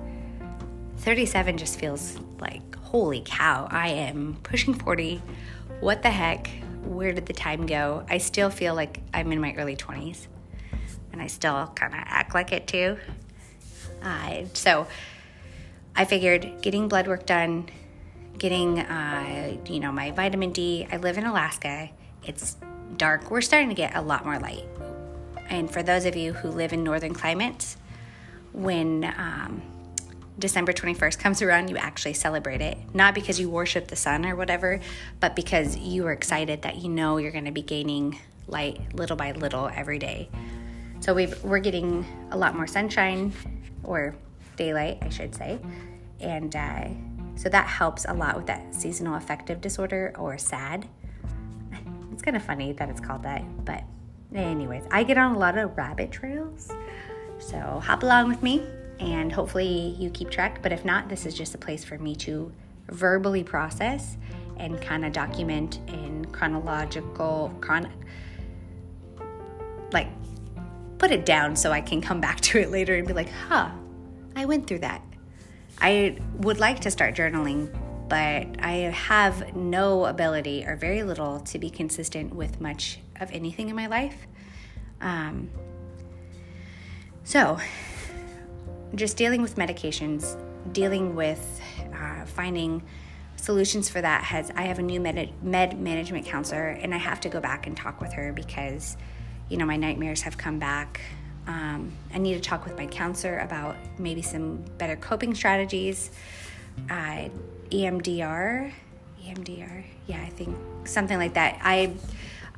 37 0.97 1.55
just 1.57 1.79
feels 1.79 2.17
like, 2.39 2.75
holy 2.77 3.21
cow, 3.23 3.67
I 3.69 3.89
am 3.89 4.39
pushing 4.41 4.73
40. 4.73 5.21
What 5.81 6.01
the 6.01 6.09
heck? 6.09 6.49
Where 6.83 7.13
did 7.13 7.27
the 7.27 7.33
time 7.33 7.67
go? 7.67 8.05
I 8.09 8.17
still 8.17 8.49
feel 8.49 8.73
like 8.73 8.99
I'm 9.13 9.31
in 9.31 9.39
my 9.39 9.53
early 9.55 9.75
20s. 9.75 10.25
And 11.13 11.21
I 11.21 11.27
still 11.27 11.71
kind 11.75 11.93
of 11.93 11.99
act 12.03 12.33
like 12.33 12.51
it 12.51 12.65
too. 12.65 12.97
Uh, 14.01 14.45
so 14.53 14.87
I 15.95 16.05
figured 16.05 16.61
getting 16.63 16.87
blood 16.87 17.07
work 17.07 17.27
done, 17.27 17.69
getting, 18.39 18.79
uh, 18.79 19.57
you 19.67 19.79
know, 19.79 19.91
my 19.91 20.09
vitamin 20.09 20.51
D. 20.53 20.87
I 20.91 20.97
live 20.97 21.19
in 21.19 21.25
Alaska. 21.25 21.89
It's 22.23 22.57
dark. 22.97 23.29
We're 23.29 23.41
starting 23.41 23.69
to 23.69 23.75
get 23.75 23.95
a 23.95 24.01
lot 24.01 24.25
more 24.25 24.39
light. 24.39 24.65
And 25.49 25.71
for 25.71 25.83
those 25.83 26.05
of 26.05 26.15
you 26.15 26.33
who 26.33 26.49
live 26.49 26.73
in 26.73 26.83
northern 26.83 27.13
climates, 27.13 27.77
when 28.53 29.03
um, 29.03 29.61
December 30.39 30.73
21st 30.73 31.19
comes 31.19 31.41
around, 31.41 31.69
you 31.69 31.77
actually 31.77 32.13
celebrate 32.13 32.61
it. 32.61 32.77
Not 32.93 33.15
because 33.15 33.39
you 33.39 33.49
worship 33.49 33.87
the 33.87 33.95
sun 33.95 34.25
or 34.25 34.35
whatever, 34.35 34.79
but 35.19 35.35
because 35.35 35.77
you 35.77 36.05
are 36.07 36.11
excited 36.11 36.61
that 36.63 36.77
you 36.77 36.89
know 36.89 37.17
you're 37.17 37.31
going 37.31 37.45
to 37.45 37.51
be 37.51 37.61
gaining 37.61 38.19
light 38.47 38.93
little 38.93 39.15
by 39.15 39.31
little 39.31 39.69
every 39.73 39.99
day. 39.99 40.29
So 40.99 41.13
we 41.13 41.31
are 41.43 41.59
getting 41.59 42.05
a 42.31 42.37
lot 42.37 42.55
more 42.55 42.67
sunshine 42.67 43.33
or 43.83 44.15
daylight, 44.55 44.99
I 45.01 45.09
should 45.09 45.35
say. 45.35 45.59
And 46.19 46.55
uh, 46.55 46.87
so 47.35 47.49
that 47.49 47.67
helps 47.67 48.05
a 48.05 48.13
lot 48.13 48.35
with 48.35 48.47
that 48.47 48.73
seasonal 48.73 49.15
affective 49.15 49.61
disorder 49.61 50.13
or 50.17 50.37
SAD. 50.37 50.87
It's 52.11 52.21
kind 52.23 52.35
of 52.35 52.43
funny 52.43 52.73
that 52.73 52.89
it's 52.89 52.99
called 52.99 53.23
that, 53.23 53.43
but 53.63 53.83
Anyways, 54.33 54.83
I 54.91 55.03
get 55.03 55.17
on 55.17 55.35
a 55.35 55.39
lot 55.39 55.57
of 55.57 55.77
rabbit 55.77 56.11
trails. 56.11 56.71
So 57.39 57.81
hop 57.83 58.03
along 58.03 58.27
with 58.27 58.43
me 58.43 58.63
and 58.99 59.31
hopefully 59.31 59.95
you 59.99 60.09
keep 60.09 60.29
track. 60.29 60.61
But 60.61 60.71
if 60.71 60.83
not, 60.83 61.09
this 61.09 61.25
is 61.25 61.33
just 61.33 61.55
a 61.55 61.57
place 61.57 61.83
for 61.83 61.97
me 61.97 62.15
to 62.17 62.51
verbally 62.89 63.43
process 63.43 64.17
and 64.57 64.81
kind 64.81 65.05
of 65.05 65.13
document 65.13 65.79
in 65.87 66.25
chronological, 66.31 67.53
chron- 67.61 67.91
like 69.91 70.09
put 70.97 71.11
it 71.11 71.25
down 71.25 71.55
so 71.55 71.71
I 71.71 71.81
can 71.81 72.01
come 72.01 72.19
back 72.19 72.41
to 72.41 72.59
it 72.59 72.71
later 72.71 72.95
and 72.95 73.07
be 73.07 73.13
like, 73.13 73.29
huh, 73.29 73.69
I 74.35 74.45
went 74.45 74.67
through 74.67 74.79
that. 74.79 75.01
I 75.79 76.17
would 76.37 76.59
like 76.59 76.79
to 76.81 76.91
start 76.91 77.15
journaling, 77.15 77.71
but 78.09 78.47
I 78.63 78.91
have 78.93 79.55
no 79.55 80.05
ability 80.05 80.65
or 80.65 80.75
very 80.75 81.03
little 81.03 81.39
to 81.41 81.59
be 81.59 81.69
consistent 81.69 82.33
with 82.33 82.59
much 82.59 82.99
of 83.19 83.31
anything 83.31 83.69
in 83.69 83.75
my 83.75 83.87
life. 83.87 84.27
Um, 85.01 85.49
so, 87.23 87.59
just 88.95 89.17
dealing 89.17 89.41
with 89.41 89.55
medications, 89.55 90.41
dealing 90.71 91.15
with 91.15 91.61
uh, 91.93 92.25
finding 92.25 92.83
solutions 93.35 93.87
for 93.87 94.01
that 94.01 94.23
has 94.23 94.51
I 94.55 94.63
have 94.63 94.79
a 94.79 94.81
new 94.81 94.99
med, 94.99 95.31
med 95.43 95.79
management 95.79 96.25
counselor 96.25 96.69
and 96.69 96.93
I 96.93 96.97
have 96.97 97.19
to 97.21 97.29
go 97.29 97.39
back 97.39 97.67
and 97.67 97.77
talk 97.77 98.01
with 98.01 98.11
her 98.13 98.33
because 98.33 98.97
you 99.49 99.57
know 99.57 99.65
my 99.65 99.77
nightmares 99.77 100.21
have 100.21 100.37
come 100.37 100.59
back. 100.59 101.01
Um, 101.47 101.93
I 102.13 102.17
need 102.17 102.33
to 102.33 102.41
talk 102.41 102.65
with 102.65 102.75
my 102.77 102.87
counselor 102.87 103.39
about 103.39 103.77
maybe 103.97 104.21
some 104.21 104.57
better 104.77 104.97
coping 104.97 105.33
strategies. 105.33 106.11
Uh, 106.89 107.29
EMDR, 107.71 108.71
EMDR, 109.23 109.83
yeah, 110.07 110.21
I 110.21 110.29
think 110.29 110.57
something 110.85 111.17
like 111.17 111.33
that. 111.35 111.59
I 111.61 111.93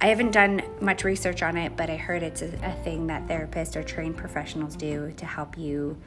I 0.02 0.08
haven't 0.08 0.32
done 0.32 0.62
much 0.80 1.04
research 1.04 1.44
on 1.44 1.58
it, 1.58 1.76
but 1.76 1.90
I 1.90 1.98
heard 1.98 2.24
it's 2.24 2.42
a, 2.42 2.48
a 2.64 2.72
thing 2.84 3.08
that 3.08 3.28
therapists 3.28 3.76
or 3.76 3.84
trained 3.84 4.16
professionals 4.16 4.78
do 4.78 5.14
to 5.18 5.26
help 5.26 5.58
you 5.58 5.98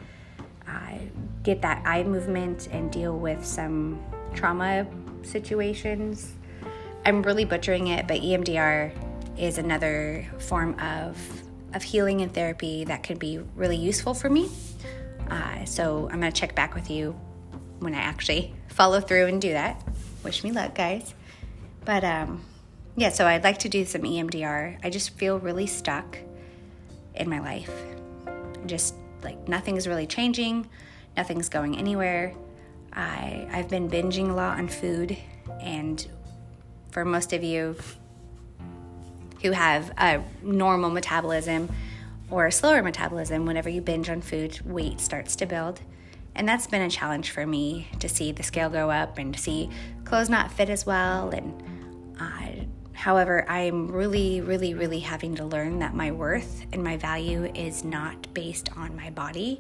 uh, 0.67 0.95
get 1.43 1.61
that 1.63 1.87
eye 1.87 2.03
movement 2.03 2.69
and 2.73 2.91
deal 2.91 3.19
with 3.19 3.45
some 3.45 4.03
trauma 4.35 4.87
situations. 5.23 6.33
I'm 7.05 7.23
really 7.23 7.45
butchering 7.45 7.89
it, 7.89 8.07
but 8.07 8.23
EMDR 8.23 8.93
is 9.37 9.59
another 9.59 10.27
form 10.39 10.79
of, 10.81 11.19
of 11.75 11.83
healing 11.83 12.23
and 12.23 12.33
therapy 12.33 12.85
that 12.85 13.03
could 13.03 13.19
be 13.19 13.41
really 13.57 13.77
useful 13.77 14.15
for 14.15 14.31
me. 14.31 14.49
Uh, 15.29 15.65
so 15.67 16.09
I'm 16.11 16.21
to 16.23 16.33
check 16.33 16.55
back 16.55 16.75
with 16.75 16.91
you 16.91 17.13
when 17.81 17.95
I 17.95 18.01
actually 18.01 18.55
follow 18.69 19.01
through 19.01 19.27
and 19.27 19.41
do 19.41 19.53
that. 19.53 19.83
Wish 20.25 20.45
me 20.45 20.53
luck, 20.53 20.75
guys. 20.75 21.15
But 21.85 22.05
um, 22.05 22.43
yeah, 22.97 23.09
so 23.09 23.27
I'd 23.27 23.45
like 23.45 23.59
to 23.61 23.69
do 23.69 23.85
some 23.85 24.03
EMDR. 24.03 24.79
I 24.83 24.91
just 24.91 25.11
feel 25.11 25.39
really 25.39 25.67
stuck 25.67 26.19
in 27.15 27.29
my 27.29 27.41
life. 27.41 27.73
Just 28.67 28.95
like 29.23 29.49
nothing's 29.49 29.87
really 29.87 30.07
changing, 30.07 30.69
nothing's 31.17 31.49
going 31.49 31.79
anywhere. 31.79 32.35
I, 32.93 33.49
I've 33.51 33.69
been 33.69 33.89
binging 33.89 34.31
a 34.31 34.35
lot 34.35 34.59
on 34.59 34.69
food, 34.69 35.17
and 35.61 36.07
for 36.91 37.05
most 37.05 37.33
of 37.33 37.43
you 37.43 37.77
who 39.41 39.53
have 39.53 39.91
a 39.99 40.23
normal 40.43 40.91
metabolism 40.91 41.71
or 42.31 42.47
a 42.47 42.53
slower 42.53 42.83
metabolism, 42.83 43.47
whenever 43.47 43.69
you 43.69 43.81
binge 43.81 44.09
on 44.09 44.21
food, 44.21 44.61
weight 44.65 45.01
starts 45.01 45.35
to 45.37 45.47
build. 45.47 45.81
And 46.35 46.49
that's 46.49 46.67
been 46.67 46.83
a 46.83 46.91
challenge 46.91 47.31
for 47.31 47.47
me 47.47 47.89
to 47.99 48.09
see 48.09 48.33
the 48.33 48.43
scale 48.43 48.71
go 48.71 48.91
up 48.91 49.19
and 49.19 49.35
to 49.35 49.41
see 49.41 49.69
clothes 50.05 50.31
not 50.31 50.51
fit 50.51 50.71
as 50.71 50.87
well. 50.87 51.31
And 51.31 51.63
however, 53.03 53.45
I'm 53.49 53.91
really, 53.91 54.41
really, 54.41 54.75
really 54.75 55.01
having 55.01 55.35
to 55.35 55.45
learn 55.45 55.81
that 55.81 55.93
my 55.93 56.13
worth 56.13 56.65
and 56.73 56.85
my 56.85 56.97
value 56.97 57.51
is 57.53 57.83
not 57.83 58.33
based 58.33 58.69
on 58.77 58.95
my 58.95 59.11
body 59.11 59.59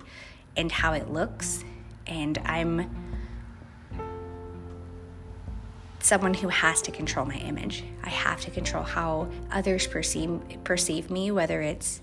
and 0.56 0.70
how 0.70 0.92
it 0.92 1.11
looks. 1.11 1.64
And 2.06 2.38
I'm 2.44 2.88
someone 5.99 6.34
who 6.34 6.46
has 6.50 6.82
to 6.82 6.92
control 6.92 7.26
my 7.26 7.34
image. 7.34 7.82
I 8.04 8.11
have 8.11 8.40
to 8.42 8.52
control 8.52 8.84
how 8.84 9.28
others 9.50 9.88
perceive 9.88 10.40
perceive 10.62 11.11
me, 11.11 11.32
whether 11.32 11.61
it's 11.62 12.00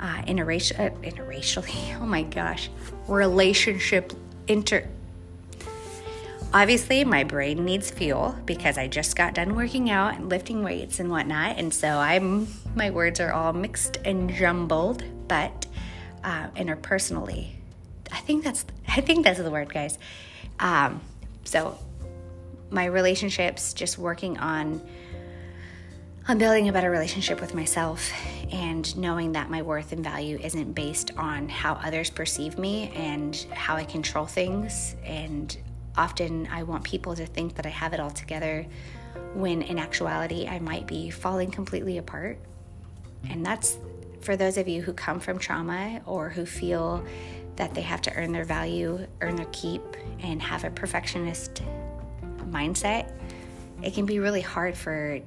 uh, 0.00 0.22
interracial, 0.22 0.80
uh, 0.80 0.90
interracially. 1.08 1.96
Oh 2.02 2.06
my 2.06 2.24
gosh, 2.24 2.70
relationship 3.06 4.12
inter. 4.48 4.88
Obviously, 6.54 7.02
my 7.02 7.24
brain 7.24 7.64
needs 7.64 7.90
fuel 7.90 8.36
because 8.46 8.78
I 8.78 8.86
just 8.86 9.16
got 9.16 9.34
done 9.34 9.56
working 9.56 9.90
out 9.90 10.14
and 10.14 10.28
lifting 10.28 10.62
weights 10.62 11.00
and 11.00 11.10
whatnot, 11.10 11.58
and 11.58 11.74
so 11.74 11.88
I'm 11.88 12.46
my 12.76 12.90
words 12.90 13.18
are 13.18 13.32
all 13.32 13.52
mixed 13.52 13.96
and 14.04 14.30
jumbled. 14.32 15.02
But 15.26 15.66
uh, 16.22 16.46
interpersonally, 16.50 17.48
I 18.12 18.20
think 18.20 18.44
that's 18.44 18.64
I 18.86 19.00
think 19.00 19.24
that's 19.24 19.40
the 19.40 19.50
word, 19.50 19.74
guys. 19.74 19.98
Um, 20.60 21.00
so 21.42 21.76
my 22.70 22.84
relationships, 22.84 23.74
just 23.74 23.98
working 23.98 24.38
on 24.38 24.80
on 26.28 26.38
building 26.38 26.68
a 26.68 26.72
better 26.72 26.90
relationship 26.92 27.40
with 27.40 27.52
myself 27.52 28.12
and 28.52 28.96
knowing 28.96 29.32
that 29.32 29.50
my 29.50 29.60
worth 29.60 29.90
and 29.90 30.04
value 30.04 30.38
isn't 30.40 30.72
based 30.72 31.10
on 31.16 31.48
how 31.48 31.74
others 31.84 32.10
perceive 32.10 32.58
me 32.58 32.92
and 32.94 33.34
how 33.52 33.74
I 33.74 33.82
control 33.82 34.24
things. 34.24 34.94
And 35.04 35.56
often 35.96 36.48
I 36.50 36.62
want 36.62 36.84
people 36.84 37.14
to 37.16 37.26
think 37.26 37.54
that 37.56 37.66
I 37.66 37.70
have 37.70 37.92
it 37.92 38.00
all 38.00 38.10
together 38.10 38.66
when 39.34 39.62
in 39.62 39.78
actuality 39.78 40.46
I 40.48 40.58
might 40.58 40.86
be 40.86 41.10
falling 41.10 41.50
completely 41.50 41.98
apart. 41.98 42.38
And 43.28 43.44
that's 43.44 43.78
for 44.20 44.36
those 44.36 44.56
of 44.56 44.68
you 44.68 44.82
who 44.82 44.92
come 44.92 45.20
from 45.20 45.38
trauma 45.38 46.00
or 46.06 46.28
who 46.30 46.46
feel 46.46 47.04
that 47.56 47.74
they 47.74 47.82
have 47.82 48.00
to 48.02 48.14
earn 48.14 48.32
their 48.32 48.44
value, 48.44 49.06
earn 49.20 49.36
their 49.36 49.48
keep, 49.52 49.82
and 50.20 50.42
have 50.42 50.64
a 50.64 50.70
perfectionist 50.70 51.62
mindset, 52.50 53.12
it 53.82 53.94
can 53.94 54.06
be 54.06 54.18
really 54.18 54.40
hard 54.40 54.76
for 54.76 55.20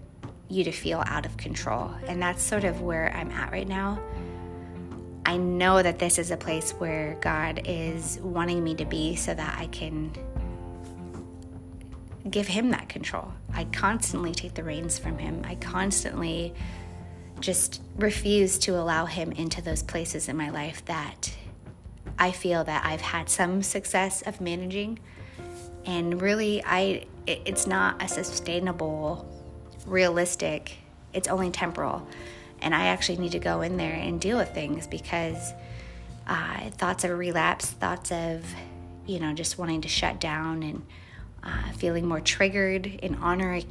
you 0.50 0.64
to 0.64 0.72
feel 0.72 1.04
out 1.08 1.26
of 1.26 1.38
control. 1.38 1.92
And 2.08 2.22
that's 2.22 2.42
sort 2.42 2.64
of 2.64 2.82
where 2.82 3.14
I'm 3.16 3.32
at 3.32 3.52
right 3.52 3.68
now. 3.68 4.00
I 5.26 5.38
know 5.38 5.84
that 5.84 6.00
this 6.00 6.18
is 6.18 6.32
a 6.32 6.38
place 6.38 6.72
where 6.72 7.18
God 7.20 7.62
is 7.66 8.18
wanting 8.22 8.64
me 8.64 8.76
to 8.76 8.86
be 8.86 9.16
so 9.16 9.34
that 9.34 9.58
I 9.60 9.68
can 9.68 10.14
give 12.28 12.48
Him 12.48 12.72
that 12.72 12.90
control. 12.90 13.34
I 13.54 13.66
constantly 13.66 14.34
take 14.34 14.54
the 14.54 14.64
reins 14.64 14.98
from 14.98 15.18
Him. 15.18 15.42
I 15.46 15.56
constantly 15.56 16.54
just 17.40 17.82
refuse 17.96 18.58
to 18.60 18.78
allow 18.78 19.06
Him 19.06 19.32
into 19.32 19.62
those 19.62 19.84
places 19.84 20.28
in 20.28 20.38
my 20.38 20.50
life 20.50 20.84
that 20.86 21.34
I 22.20 22.32
feel 22.32 22.64
that 22.64 22.86
I've 22.86 23.02
had 23.02 23.30
some 23.30 23.62
success 23.62 24.22
of 24.24 24.42
managing. 24.42 25.00
And 25.86 26.22
really, 26.22 26.64
I 26.66 27.06
it's 27.26 27.68
not 27.68 28.02
a 28.02 28.08
sustainable, 28.08 29.28
realistic, 29.86 30.78
it's 31.14 31.28
only 31.28 31.52
temporal. 31.52 32.08
And 32.62 32.74
I 32.74 32.88
actually 32.88 33.18
need 33.18 33.34
to 33.34 33.40
go 33.40 33.62
in 33.62 33.78
there 33.78 33.94
and 33.94 34.20
deal 34.20 34.38
with 34.38 34.54
things 34.54 34.88
because 34.88 35.54
uh, 36.26 36.70
thoughts 36.72 37.04
of 37.04 37.18
relapse, 37.18 37.68
thoughts 37.72 38.12
of, 38.12 38.46
you 39.06 39.20
know, 39.20 39.34
just 39.34 39.58
wanting 39.58 39.82
to 39.82 39.88
shut 39.88 40.20
down 40.20 40.64
and 40.64 40.86
uh, 41.48 41.72
feeling 41.74 42.06
more 42.06 42.20
triggered 42.20 42.86
in 42.86 43.16
honoring 43.16 43.66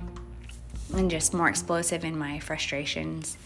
and 0.94 1.10
just 1.10 1.34
more 1.34 1.48
explosive 1.48 2.04
in 2.04 2.18
my 2.18 2.38
frustrations 2.38 3.36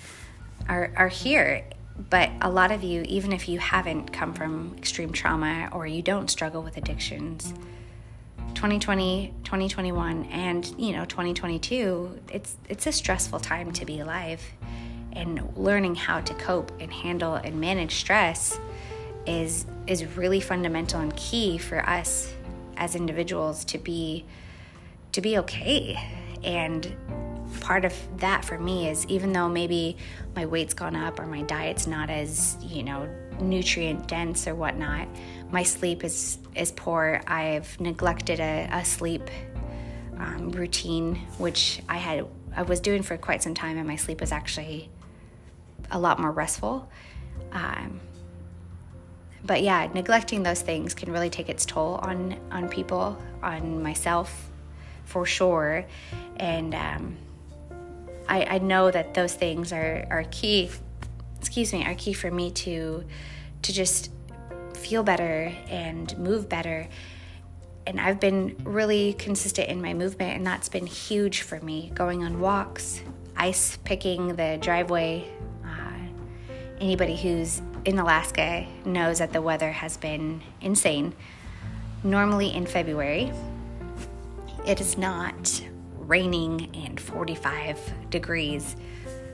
are, 0.69 0.93
are 0.97 1.09
here. 1.09 1.65
But 2.09 2.31
a 2.41 2.49
lot 2.51 2.71
of 2.71 2.83
you, 2.83 3.03
even 3.09 3.33
if 3.33 3.49
you 3.49 3.59
haven't 3.59 4.13
come 4.13 4.33
from 4.33 4.75
extreme 4.79 5.13
trauma 5.13 5.69
or 5.73 5.87
you 5.87 6.01
don't 6.01 6.31
struggle 6.31 6.63
with 6.63 6.77
addictions, 6.77 7.53
2020 8.55 9.33
2021 9.45 10.25
and 10.25 10.75
you 10.77 10.93
know 10.93 11.05
2022 11.05 12.19
it's 12.33 12.57
it's 12.69 12.87
a 12.87 12.93
stressful 12.93 13.39
time 13.39 13.73
to 13.73 13.87
be 13.87 14.01
alive 14.01 14.43
and 15.13 15.57
learning 15.57 15.95
how 15.95 16.21
to 16.21 16.35
cope 16.35 16.73
and 16.81 16.93
handle 16.93 17.37
and 17.37 17.59
manage 17.59 17.95
stress 17.95 18.59
is 19.27 19.67
is 19.87 20.05
really 20.17 20.41
fundamental 20.41 21.01
and 21.01 21.15
key 21.17 21.57
for 21.59 21.89
us 21.89 22.35
as 22.81 22.97
individuals 22.97 23.65
to 23.65 23.79
be 23.79 24.25
to 25.13 25.21
be 25.21 25.39
okay 25.39 25.97
and 26.43 26.97
part 27.61 27.85
of 27.85 27.95
that 28.19 28.45
for 28.45 28.59
me 28.59 28.89
is 28.89 29.07
even 29.07 29.33
though 29.33 29.49
maybe 29.49 29.97
my 30.35 30.47
weight's 30.47 30.75
gone 30.75 30.97
up 30.97 31.21
or 31.21 31.27
my 31.27 31.43
diet's 31.43 31.87
not 31.87 32.11
as 32.11 32.57
you 32.61 32.83
know 32.83 33.09
nutrient 33.41 34.09
dense 34.09 34.49
or 34.49 34.55
whatnot 34.55 35.07
my 35.51 35.63
sleep 35.63 36.05
is 36.05 36.39
is 36.55 36.73
poor. 36.73 37.21
I've 37.27 37.79
neglected 37.81 38.41
a, 38.41 38.69
a 38.73 38.85
sleep 38.85 39.31
um, 40.19 40.51
routine, 40.51 41.17
which 41.39 41.81
I 41.89 41.97
had 41.97 42.27
I 42.55 42.63
was 42.63 42.81
doing 42.81 43.03
for 43.03 43.17
quite 43.17 43.43
some 43.43 43.55
time, 43.55 43.79
and 43.79 43.87
my 43.87 43.97
sleep 43.97 44.21
was 44.21 44.33
actually 44.33 44.91
a 45.91 45.99
lot 45.99 46.19
more 46.19 46.31
restful. 46.31 46.89
Um, 47.53 48.01
but 49.45 49.63
yeah, 49.63 49.89
neglecting 49.95 50.43
those 50.43 50.61
things 50.61 50.95
can 50.95 51.13
really 51.13 51.31
take 51.31 51.49
its 51.49 51.65
toll 51.65 51.95
on 52.03 52.37
on 52.51 52.69
people, 52.69 53.19
on 53.43 53.83
myself, 53.83 54.51
for 55.05 55.25
sure. 55.27 55.85
And 56.37 56.75
um, 56.75 57.17
I, 58.29 58.45
I 58.45 58.59
know 58.59 58.91
that 58.91 59.15
those 59.15 59.35
things 59.35 59.73
are 59.73 60.07
are 60.11 60.25
key. 60.31 60.71
Excuse 61.39 61.73
me, 61.73 61.85
are 61.87 61.95
key 61.95 62.13
for 62.13 62.31
me 62.31 62.51
to 62.51 63.05
to 63.63 63.73
just 63.73 64.11
feel 64.75 65.03
better 65.03 65.53
and 65.69 66.17
move 66.19 66.49
better. 66.49 66.89
And 67.87 68.01
I've 68.01 68.21
been 68.21 68.57
really 68.65 69.15
consistent 69.15 69.69
in 69.69 69.81
my 69.81 69.95
movement, 69.95 70.37
and 70.37 70.47
that's 70.47 70.69
been 70.69 70.87
huge 70.87 71.43
for 71.43 71.59
me. 71.61 71.91
Going 71.95 72.23
on 72.25 72.41
walks, 72.41 73.01
ice 73.37 73.79
picking 73.85 74.37
the 74.37 74.59
driveway. 74.61 75.29
Uh, 75.65 76.07
anybody 76.79 77.17
who's 77.17 77.63
in 77.85 77.99
Alaska 77.99 78.67
knows 78.85 79.19
that 79.19 79.33
the 79.33 79.43
weather 79.43 79.73
has 79.73 79.97
been 79.97 80.43
insane. 80.61 81.15
Normally 82.03 82.55
in 82.55 82.67
February, 82.67 83.33
it 84.67 84.81
is 84.81 84.99
not 84.99 85.63
raining 85.99 86.75
and 86.75 87.01
45 87.01 88.11
degrees 88.11 88.77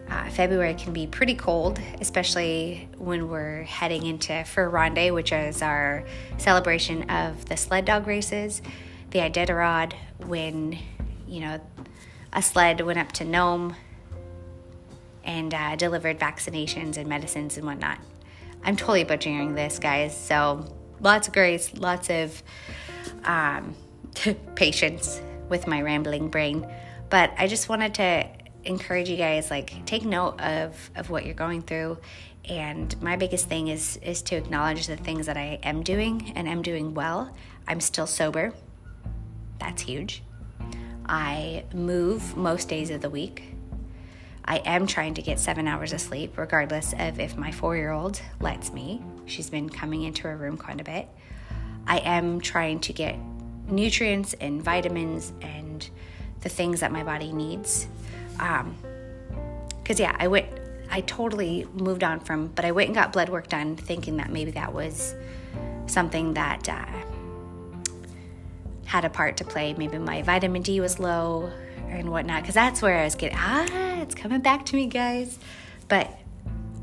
uh, 0.08 0.28
February 0.30 0.74
can 0.74 0.92
be 0.92 1.06
pretty 1.06 1.34
cold, 1.34 1.80
especially 2.00 2.88
when 2.96 3.28
we're 3.28 3.62
heading 3.64 4.06
into 4.06 4.44
Fur 4.44 4.68
Rondy, 4.68 5.10
which 5.10 5.32
is 5.32 5.62
our 5.62 6.04
celebration 6.38 7.10
of 7.10 7.46
the 7.46 7.56
sled 7.56 7.84
dog 7.84 8.06
races, 8.06 8.62
the 9.10 9.18
Iditarod, 9.18 9.94
when 10.18 10.78
you 11.26 11.40
know 11.40 11.60
a 12.32 12.40
sled 12.40 12.80
went 12.82 12.98
up 12.98 13.10
to 13.12 13.24
Nome 13.24 13.74
and 15.24 15.52
uh, 15.52 15.74
delivered 15.74 16.20
vaccinations 16.20 16.96
and 16.96 17.08
medicines 17.08 17.56
and 17.56 17.66
whatnot. 17.66 17.98
I'm 18.66 18.76
totally 18.76 19.04
butchering 19.04 19.54
this, 19.54 19.78
guys. 19.78 20.14
So 20.14 20.66
lots 21.00 21.28
of 21.28 21.34
grace, 21.34 21.72
lots 21.74 22.10
of 22.10 22.42
um, 23.24 23.74
patience 24.56 25.22
with 25.48 25.66
my 25.66 25.80
rambling 25.80 26.28
brain. 26.28 26.66
But 27.08 27.32
I 27.38 27.46
just 27.46 27.68
wanted 27.68 27.94
to 27.94 28.28
encourage 28.64 29.08
you 29.08 29.16
guys 29.16 29.48
like 29.48 29.86
take 29.86 30.04
note 30.04 30.40
of 30.40 30.90
of 30.96 31.08
what 31.08 31.24
you're 31.24 31.34
going 31.34 31.62
through 31.62 31.96
And 32.48 33.00
my 33.00 33.16
biggest 33.16 33.48
thing 33.48 33.68
is 33.68 33.96
is 33.98 34.22
to 34.22 34.36
acknowledge 34.36 34.86
the 34.86 34.96
things 34.96 35.26
that 35.26 35.36
I 35.36 35.58
am 35.62 35.82
doing 35.82 36.32
and 36.36 36.48
am 36.48 36.62
doing 36.62 36.94
well. 36.94 37.32
I'm 37.66 37.80
still 37.80 38.06
sober. 38.06 38.52
That's 39.58 39.82
huge. 39.82 40.22
I 41.08 41.64
move 41.72 42.36
most 42.36 42.68
days 42.68 42.90
of 42.90 43.00
the 43.00 43.10
week. 43.10 43.55
I 44.48 44.58
am 44.58 44.86
trying 44.86 45.14
to 45.14 45.22
get 45.22 45.40
seven 45.40 45.66
hours 45.66 45.92
of 45.92 46.00
sleep, 46.00 46.38
regardless 46.38 46.94
of 46.98 47.18
if 47.18 47.36
my 47.36 47.50
four 47.50 47.76
year 47.76 47.90
old 47.90 48.20
lets 48.40 48.72
me. 48.72 49.02
She's 49.26 49.50
been 49.50 49.68
coming 49.68 50.02
into 50.02 50.22
her 50.28 50.36
room 50.36 50.56
quite 50.56 50.80
a 50.80 50.84
bit. 50.84 51.08
I 51.86 51.98
am 51.98 52.40
trying 52.40 52.80
to 52.80 52.92
get 52.92 53.16
nutrients 53.68 54.34
and 54.34 54.62
vitamins 54.62 55.32
and 55.42 55.88
the 56.40 56.48
things 56.48 56.80
that 56.80 56.92
my 56.92 57.02
body 57.02 57.32
needs. 57.32 57.88
Um, 58.38 58.76
because 59.82 59.98
yeah, 60.00 60.16
I 60.18 60.28
went, 60.28 60.46
I 60.90 61.00
totally 61.02 61.66
moved 61.74 62.04
on 62.04 62.20
from, 62.20 62.48
but 62.48 62.64
I 62.64 62.72
went 62.72 62.88
and 62.88 62.94
got 62.94 63.12
blood 63.12 63.28
work 63.28 63.48
done, 63.48 63.76
thinking 63.76 64.16
that 64.18 64.30
maybe 64.30 64.52
that 64.52 64.72
was 64.72 65.14
something 65.86 66.34
that 66.34 66.68
uh, 66.68 66.86
had 68.84 69.04
a 69.04 69.10
part 69.10 69.36
to 69.38 69.44
play. 69.44 69.74
Maybe 69.74 69.98
my 69.98 70.22
vitamin 70.22 70.62
D 70.62 70.80
was 70.80 70.98
low 70.98 71.50
and 71.88 72.10
whatnot, 72.10 72.42
because 72.42 72.54
that's 72.54 72.82
where 72.82 72.98
I 72.98 73.04
was 73.04 73.14
getting, 73.14 73.38
ah, 73.40 73.95
it's 74.06 74.14
coming 74.14 74.40
back 74.40 74.64
to 74.66 74.76
me, 74.76 74.86
guys. 74.86 75.38
But 75.88 76.10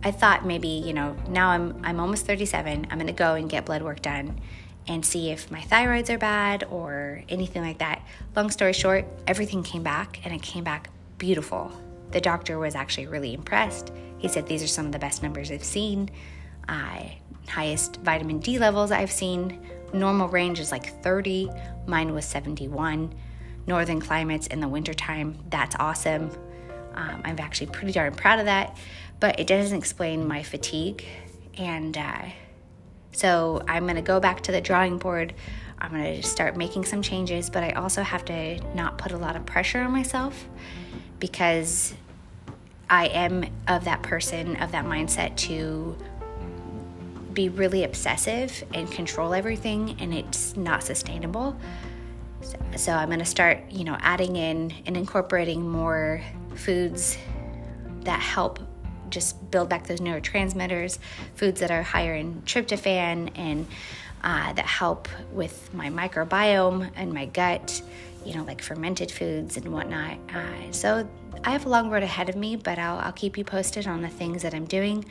I 0.03 0.11
thought 0.11 0.45
maybe, 0.45 0.67
you 0.67 0.93
know, 0.93 1.15
now 1.29 1.49
I'm 1.49 1.79
I'm 1.83 1.99
almost 1.99 2.25
37. 2.25 2.87
I'm 2.89 2.97
going 2.97 3.07
to 3.07 3.13
go 3.13 3.35
and 3.35 3.49
get 3.49 3.65
blood 3.65 3.81
work 3.81 4.01
done 4.01 4.39
and 4.87 5.05
see 5.05 5.31
if 5.31 5.49
my 5.49 5.61
thyroids 5.61 6.09
are 6.09 6.17
bad 6.17 6.65
or 6.69 7.23
anything 7.29 7.61
like 7.61 7.79
that. 7.79 8.05
Long 8.35 8.49
story 8.51 8.73
short, 8.73 9.05
everything 9.27 9.63
came 9.63 9.83
back 9.83 10.19
and 10.25 10.33
it 10.33 10.41
came 10.41 10.63
back 10.63 10.89
beautiful. 11.17 11.71
The 12.11 12.19
doctor 12.19 12.59
was 12.59 12.75
actually 12.75 13.07
really 13.07 13.33
impressed. 13.33 13.93
He 14.17 14.27
said 14.27 14.45
these 14.45 14.61
are 14.61 14.67
some 14.67 14.85
of 14.85 14.91
the 14.91 14.99
best 14.99 15.23
numbers 15.23 15.51
I've 15.51 15.63
seen, 15.63 16.09
uh, 16.67 17.03
highest 17.47 17.97
vitamin 18.01 18.39
D 18.39 18.59
levels 18.59 18.91
I've 18.91 19.11
seen. 19.11 19.65
Normal 19.93 20.27
range 20.27 20.59
is 20.59 20.71
like 20.71 21.01
30, 21.01 21.49
mine 21.87 22.13
was 22.13 22.25
71. 22.25 23.13
Northern 23.67 24.01
climates 24.01 24.47
in 24.47 24.59
the 24.59 24.67
wintertime, 24.67 25.37
that's 25.49 25.75
awesome. 25.79 26.29
Um, 26.95 27.21
I'm 27.25 27.39
actually 27.39 27.67
pretty 27.67 27.93
darn 27.93 28.13
proud 28.13 28.39
of 28.39 28.45
that, 28.45 28.77
but 29.19 29.39
it 29.39 29.47
doesn't 29.47 29.77
explain 29.77 30.27
my 30.27 30.43
fatigue. 30.43 31.05
And 31.57 31.97
uh, 31.97 32.25
so 33.11 33.63
I'm 33.67 33.83
going 33.83 33.95
to 33.95 34.01
go 34.01 34.19
back 34.19 34.41
to 34.41 34.51
the 34.51 34.61
drawing 34.61 34.97
board. 34.97 35.33
I'm 35.79 35.91
going 35.91 36.21
to 36.21 36.27
start 36.27 36.55
making 36.55 36.85
some 36.85 37.01
changes, 37.01 37.49
but 37.49 37.63
I 37.63 37.71
also 37.71 38.03
have 38.03 38.25
to 38.25 38.59
not 38.75 38.97
put 38.97 39.11
a 39.11 39.17
lot 39.17 39.35
of 39.35 39.45
pressure 39.45 39.81
on 39.81 39.91
myself 39.91 40.47
because 41.19 41.93
I 42.89 43.07
am 43.07 43.45
of 43.67 43.85
that 43.85 44.01
person, 44.03 44.55
of 44.57 44.71
that 44.71 44.85
mindset 44.85 45.35
to 45.37 45.97
be 47.33 47.49
really 47.49 47.83
obsessive 47.83 48.63
and 48.73 48.89
control 48.91 49.33
everything, 49.33 49.97
and 49.99 50.13
it's 50.13 50.55
not 50.55 50.83
sustainable. 50.83 51.57
So, 52.41 52.57
so 52.75 52.91
I'm 52.93 53.09
going 53.09 53.19
to 53.19 53.25
start, 53.25 53.71
you 53.71 53.83
know, 53.83 53.97
adding 53.99 54.35
in 54.35 54.73
and 54.85 54.95
incorporating 54.95 55.67
more 55.67 56.21
foods 56.55 57.17
that 58.03 58.19
help 58.19 58.59
just 59.09 59.51
build 59.51 59.69
back 59.69 59.87
those 59.87 59.99
neurotransmitters, 59.99 60.97
foods 61.35 61.59
that 61.59 61.71
are 61.71 61.83
higher 61.83 62.15
in 62.15 62.41
tryptophan 62.41 63.31
and 63.35 63.67
uh, 64.23 64.53
that 64.53 64.65
help 64.65 65.07
with 65.31 65.73
my 65.73 65.89
microbiome 65.89 66.89
and 66.95 67.13
my 67.13 67.25
gut, 67.25 67.81
you 68.25 68.33
know, 68.35 68.43
like 68.43 68.61
fermented 68.61 69.11
foods 69.11 69.57
and 69.57 69.71
whatnot. 69.71 70.17
Uh, 70.33 70.71
so 70.71 71.07
I 71.43 71.51
have 71.51 71.65
a 71.65 71.69
long 71.69 71.89
road 71.89 72.03
ahead 72.03 72.29
of 72.29 72.35
me, 72.35 72.55
but 72.55 72.79
I'll, 72.79 72.99
I'll 72.99 73.11
keep 73.11 73.37
you 73.37 73.43
posted 73.43 73.85
on 73.85 74.01
the 74.01 74.09
things 74.09 74.41
that 74.43 74.53
I'm 74.53 74.65
doing. 74.65 75.05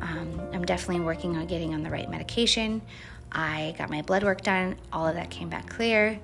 Um, 0.00 0.40
I'm 0.52 0.64
definitely 0.64 1.04
working 1.04 1.36
on 1.36 1.46
getting 1.46 1.72
on 1.74 1.82
the 1.82 1.90
right 1.90 2.10
medication. 2.10 2.82
I 3.30 3.74
got 3.78 3.90
my 3.90 4.02
blood 4.02 4.24
work 4.24 4.42
done, 4.42 4.76
all 4.92 5.06
of 5.06 5.14
that 5.14 5.30
came 5.30 5.48
back 5.48 5.68
clear. 5.68 6.18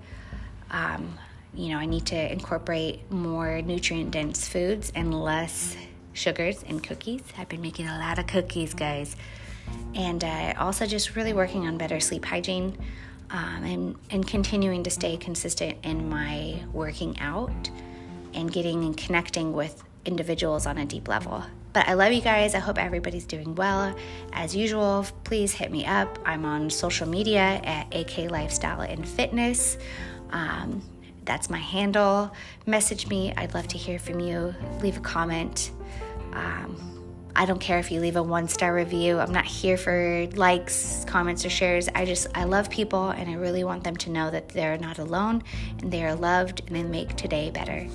Um, 0.70 1.18
you 1.56 1.70
know, 1.70 1.78
I 1.78 1.86
need 1.86 2.06
to 2.06 2.32
incorporate 2.32 3.10
more 3.10 3.62
nutrient 3.62 4.10
dense 4.10 4.48
foods 4.48 4.92
and 4.94 5.14
less 5.14 5.76
sugars 6.12 6.64
and 6.66 6.82
cookies. 6.82 7.22
I've 7.38 7.48
been 7.48 7.60
making 7.60 7.88
a 7.88 7.98
lot 7.98 8.18
of 8.18 8.26
cookies, 8.26 8.74
guys. 8.74 9.16
And 9.94 10.22
uh, 10.22 10.54
also 10.58 10.86
just 10.86 11.16
really 11.16 11.32
working 11.32 11.66
on 11.66 11.78
better 11.78 12.00
sleep 12.00 12.24
hygiene 12.24 12.76
um, 13.30 13.64
and, 13.64 13.96
and 14.10 14.26
continuing 14.26 14.82
to 14.84 14.90
stay 14.90 15.16
consistent 15.16 15.78
in 15.82 16.08
my 16.08 16.62
working 16.72 17.18
out 17.20 17.70
and 18.34 18.52
getting 18.52 18.84
and 18.84 18.96
connecting 18.96 19.52
with 19.52 19.82
individuals 20.04 20.66
on 20.66 20.78
a 20.78 20.84
deep 20.84 21.08
level. 21.08 21.44
But 21.72 21.88
I 21.88 21.94
love 21.94 22.12
you 22.12 22.20
guys. 22.20 22.54
I 22.54 22.60
hope 22.60 22.78
everybody's 22.78 23.24
doing 23.24 23.54
well. 23.56 23.96
As 24.32 24.54
usual, 24.54 25.04
please 25.24 25.52
hit 25.52 25.72
me 25.72 25.84
up. 25.84 26.18
I'm 26.24 26.44
on 26.44 26.70
social 26.70 27.08
media 27.08 27.60
at 27.64 27.92
AK 27.92 28.30
Lifestyle 28.30 28.82
and 28.82 29.06
Fitness. 29.06 29.76
Um, 30.30 30.82
that's 31.24 31.50
my 31.50 31.58
handle. 31.58 32.32
Message 32.66 33.08
me. 33.08 33.32
I'd 33.36 33.54
love 33.54 33.68
to 33.68 33.78
hear 33.78 33.98
from 33.98 34.20
you. 34.20 34.54
Leave 34.80 34.96
a 34.96 35.00
comment. 35.00 35.70
Um, 36.32 36.94
I 37.36 37.46
don't 37.46 37.58
care 37.58 37.78
if 37.78 37.90
you 37.90 38.00
leave 38.00 38.16
a 38.16 38.22
one 38.22 38.48
star 38.48 38.72
review. 38.74 39.18
I'm 39.18 39.32
not 39.32 39.44
here 39.44 39.76
for 39.76 40.28
likes, 40.34 41.04
comments, 41.08 41.44
or 41.44 41.50
shares. 41.50 41.88
I 41.94 42.04
just, 42.04 42.28
I 42.34 42.44
love 42.44 42.70
people 42.70 43.10
and 43.10 43.28
I 43.28 43.34
really 43.34 43.64
want 43.64 43.82
them 43.82 43.96
to 43.96 44.10
know 44.10 44.30
that 44.30 44.50
they're 44.50 44.78
not 44.78 44.98
alone 44.98 45.42
and 45.80 45.90
they 45.90 46.04
are 46.04 46.14
loved 46.14 46.62
and 46.66 46.76
they 46.76 46.84
make 46.84 47.16
today 47.16 47.50
better. 47.50 47.88